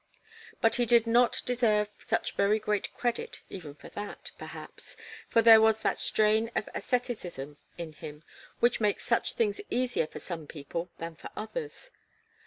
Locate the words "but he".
0.61-0.87